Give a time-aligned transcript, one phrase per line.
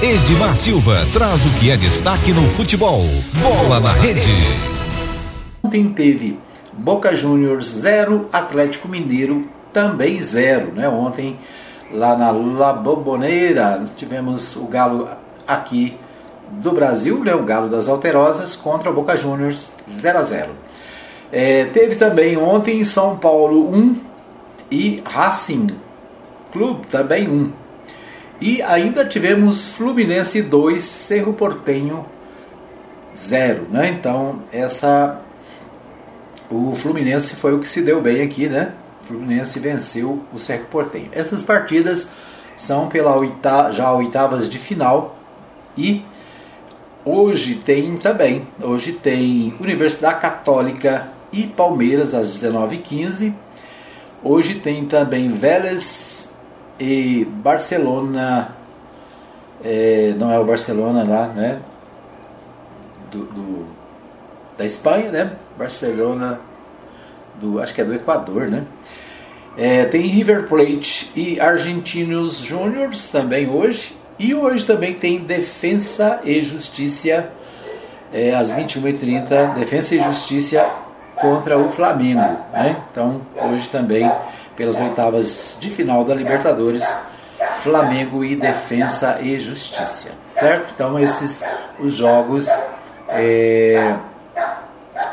[0.00, 3.02] Edmar Silva traz o que é destaque no futebol.
[3.42, 4.30] Bola na rede.
[5.60, 6.38] Ontem teve
[6.72, 10.70] Boca Juniors 0, Atlético Mineiro também 0.
[10.72, 10.88] Né?
[10.88, 11.36] Ontem,
[11.92, 15.08] lá na La Boboneira, tivemos o Galo
[15.44, 15.96] aqui
[16.48, 17.34] do Brasil, né?
[17.34, 20.50] o Galo das Alterosas, contra o Boca Juniors 0 a 0.
[21.32, 23.96] É, teve também ontem São Paulo 1
[24.70, 25.66] e Racing
[26.52, 27.67] Clube também 1.
[28.40, 32.06] E ainda tivemos Fluminense 2, Cerro Portenho
[33.16, 33.66] 0.
[33.70, 33.88] Né?
[33.88, 35.20] Então, essa
[36.50, 38.72] o Fluminense foi o que se deu bem aqui, né?
[39.02, 41.08] O Fluminense venceu o Cerro Portenho.
[41.12, 42.08] Essas partidas
[42.56, 45.18] são pela oita, já oitavas de final
[45.76, 46.02] e
[47.04, 53.32] hoje tem também, hoje tem Universidade Católica e Palmeiras às 19h15.
[54.22, 56.07] Hoje tem também Vélez
[56.78, 58.54] e Barcelona,
[59.64, 61.58] é, não é o Barcelona lá, né?
[63.10, 63.66] Do, do,
[64.56, 65.32] da Espanha, né?
[65.56, 66.40] Barcelona,
[67.40, 68.64] do, acho que é do Equador, né?
[69.56, 73.96] É, tem River Plate e Argentinos Júniors também hoje.
[74.16, 77.28] E hoje também tem Defensa e Justiça
[78.12, 79.54] é, às 21h30.
[79.54, 80.64] Defensa e Justiça
[81.16, 82.36] contra o Flamengo.
[82.52, 82.76] Né?
[82.90, 84.08] Então, hoje também,
[84.58, 86.84] pelas oitavas de final da Libertadores,
[87.62, 90.10] Flamengo e Defensa e Justiça.
[90.36, 90.72] Certo?
[90.74, 91.44] Então, esses
[91.78, 92.48] os jogos
[93.08, 93.94] é,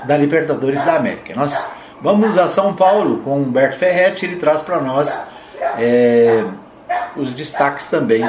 [0.05, 1.33] da Libertadores da América.
[1.35, 5.21] Nós vamos a São Paulo com Humberto Ferretti, ele traz para nós
[5.77, 6.43] é,
[7.15, 8.27] os destaques também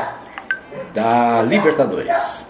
[0.92, 2.44] da Libertadores.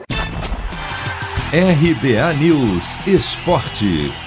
[1.52, 4.25] RBA News Esporte.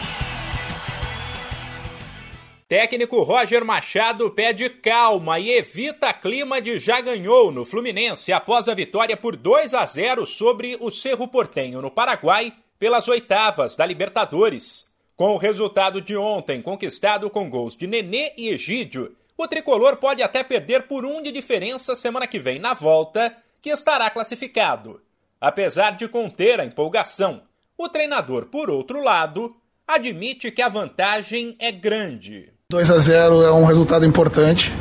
[2.70, 8.76] Técnico Roger Machado pede calma e evita clima de já ganhou no Fluminense após a
[8.76, 14.86] vitória por 2 a 0 sobre o Cerro Portenho no Paraguai pelas oitavas da Libertadores.
[15.16, 20.22] Com o resultado de ontem conquistado com gols de Nenê e Egídio, o tricolor pode
[20.22, 25.02] até perder por um de diferença semana que vem na volta, que estará classificado.
[25.42, 27.42] Apesar de conter a empolgação,
[27.76, 29.56] o treinador, por outro lado,
[29.88, 32.59] admite que a vantagem é grande.
[32.72, 34.72] 2 a 0 é um resultado importante,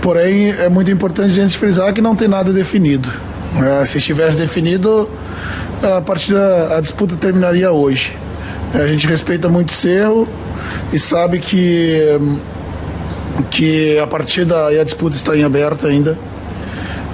[0.00, 3.10] porém é muito importante a gente frisar que não tem nada definido.
[3.62, 5.06] É, se estivesse definido,
[5.82, 8.16] a partida, a disputa terminaria hoje.
[8.72, 10.26] A gente respeita muito o Cerro
[10.94, 12.18] e sabe que,
[13.50, 16.12] que a partida e a disputa está em aberto ainda.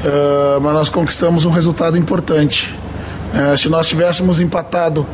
[0.05, 2.73] Uh, mas nós conquistamos um resultado importante.
[3.35, 5.05] Uh, se nós tivéssemos empatado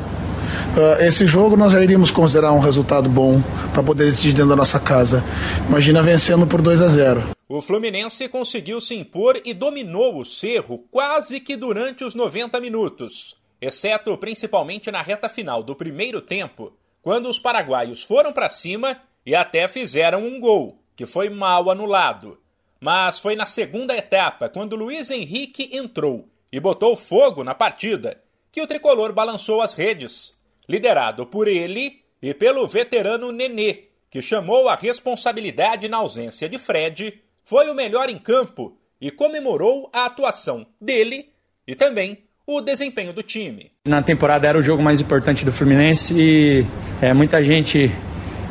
[0.73, 3.43] Uh, esse jogo nós já iríamos considerar um resultado bom
[3.75, 5.23] para poder decidir dentro da nossa casa.
[5.69, 7.23] Imagina vencendo por 2 a 0.
[7.47, 13.37] O Fluminense conseguiu se impor e dominou o Cerro quase que durante os 90 minutos,
[13.61, 16.73] exceto principalmente na reta final do primeiro tempo,
[17.03, 18.97] quando os paraguaios foram para cima
[19.27, 22.39] e até fizeram um gol, que foi mal anulado.
[22.81, 28.63] Mas foi na segunda etapa, quando Luiz Henrique entrou e botou fogo na partida, que
[28.63, 30.33] o tricolor balançou as redes
[30.73, 37.21] liderado por ele e pelo veterano Nenê, que chamou a responsabilidade na ausência de Fred,
[37.45, 41.27] foi o melhor em campo e comemorou a atuação dele
[41.69, 43.71] e também o desempenho do time.
[43.87, 46.67] Na temporada era o jogo mais importante do Fluminense e
[47.03, 47.91] é, muita gente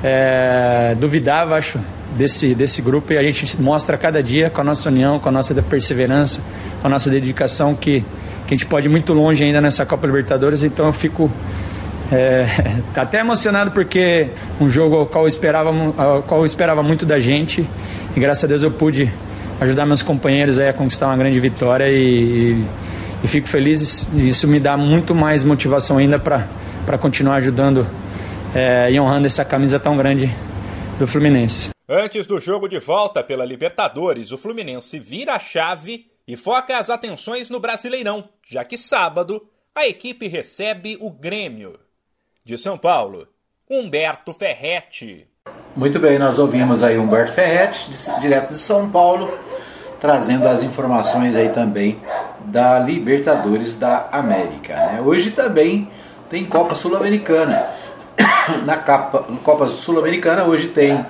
[0.03, 1.79] é, duvidava, acho,
[2.15, 5.31] desse, desse grupo e a gente mostra cada dia com a nossa união, com a
[5.31, 6.39] nossa perseverança,
[6.81, 8.01] com a nossa dedicação que,
[8.47, 11.31] que a gente pode ir muito longe ainda nessa Copa Libertadores, então eu fico
[12.11, 12.45] é,
[12.95, 14.29] até emocionado porque
[14.59, 17.65] um jogo ao qual, esperava, ao qual eu esperava muito da gente
[18.15, 19.11] e graças a Deus eu pude
[19.59, 22.65] ajudar meus companheiros a conquistar uma grande vitória e, e,
[23.23, 27.87] e fico feliz isso me dá muito mais motivação ainda para continuar ajudando
[28.53, 30.29] é, e honrando essa camisa tão grande
[30.99, 31.69] do Fluminense.
[31.87, 36.89] Antes do jogo de volta pela Libertadores, o Fluminense vira a chave e foca as
[36.89, 39.41] atenções no Brasileirão, já que sábado
[39.75, 41.77] a equipe recebe o Grêmio.
[42.43, 43.27] De São Paulo,
[43.69, 45.27] Humberto Ferretti.
[45.75, 49.31] Muito bem, nós ouvimos aí Humberto Ferretti, direto de São Paulo,
[49.99, 52.01] trazendo as informações aí também
[52.45, 54.73] da Libertadores da América.
[54.73, 55.01] Né?
[55.05, 55.87] Hoje também
[56.31, 57.67] tem Copa Sul-Americana.
[58.65, 61.05] Na Copa, Copa Sul-Americana hoje tem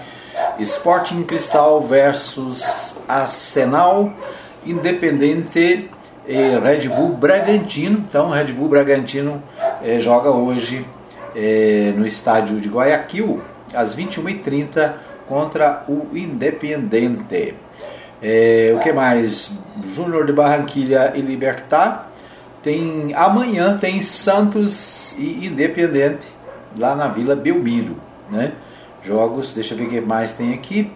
[0.59, 4.11] Sporting Cristal versus Arsenal,
[4.65, 5.89] Independente
[6.27, 7.99] e Red Bull Bragantino.
[7.99, 9.41] Então, Red Bull Bragantino
[9.81, 10.85] eh, joga hoje
[11.35, 13.41] é, no estádio de Guayaquil,
[13.73, 14.93] às 21h30,
[15.27, 17.55] contra o Independiente.
[18.21, 19.57] É, o que mais?
[19.95, 22.11] Júnior de Barranquilha e Libertar
[22.61, 26.27] tem amanhã tem Santos e Independente
[26.77, 27.97] lá na Vila Belmiro,
[28.29, 28.51] né?
[29.01, 30.91] Jogos, deixa eu ver o que mais tem aqui.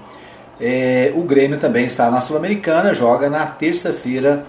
[0.62, 4.46] É, o Grêmio também está na Sul-Americana, joga na terça-feira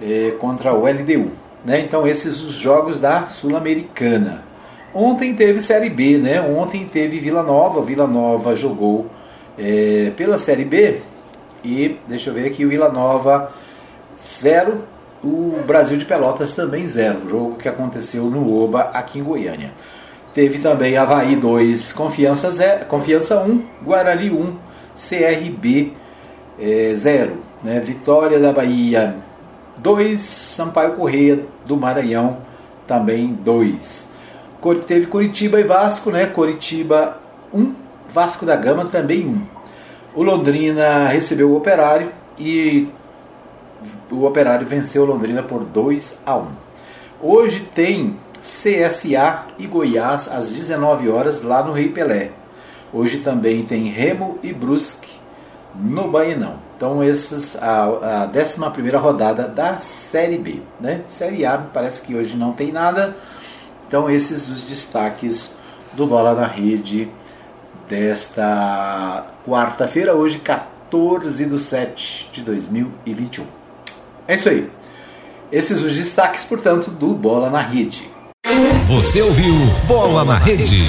[0.00, 1.32] é, contra o LDU.
[1.64, 1.80] Né?
[1.80, 4.44] Então esses os jogos da Sul-Americana.
[4.98, 6.40] Ontem teve Série B, né?
[6.40, 7.82] Ontem teve Vila Nova.
[7.82, 9.10] Vila Nova jogou
[9.58, 11.02] é, pela Série B
[11.62, 13.52] e deixa eu ver aqui o Vila Nova
[14.40, 14.78] 0,
[15.22, 17.28] o Brasil de Pelotas também 0.
[17.28, 19.70] Jogo que aconteceu no Oba aqui em Goiânia.
[20.32, 24.56] Teve também Havaí 2, Confiança 0, Confiança 1, Guarani 1,
[24.96, 25.92] CRB
[26.94, 27.32] 0.
[27.62, 27.80] Né?
[27.80, 29.14] Vitória da Bahia
[29.76, 32.38] 2, Sampaio Correia do Maranhão
[32.86, 34.15] também 2.
[34.74, 36.26] Teve Curitiba e Vasco, né?
[36.26, 37.18] Curitiba
[37.52, 37.74] 1,
[38.08, 39.46] Vasco da Gama também 1.
[40.14, 42.88] O Londrina recebeu o Operário e
[44.10, 46.46] o Operário venceu o Londrina por 2 a 1.
[47.20, 52.30] Hoje tem CSA e Goiás às 19 horas lá no Rei Pelé.
[52.92, 55.16] Hoje também tem Remo e Brusque
[55.74, 56.54] no Bainão.
[56.76, 61.02] Então esses a, a 11 rodada da Série B, né?
[61.08, 63.16] Série A parece que hoje não tem nada.
[63.86, 65.54] Então esses os destaques
[65.92, 67.08] do Bola na Rede
[67.88, 73.46] desta quarta-feira, hoje 14 de 7 de 2021.
[74.26, 74.68] É isso aí.
[75.52, 78.10] Esses os destaques, portanto, do Bola na Rede.
[78.88, 79.54] Você ouviu
[79.86, 80.86] Bola na Rede.